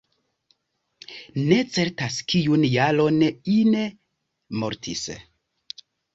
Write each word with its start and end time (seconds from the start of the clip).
Ne 1.51 1.59
certas 1.75 2.17
kiun 2.33 2.65
jaron 2.71 3.21
Ine 3.59 3.85
mortis. 4.65 5.07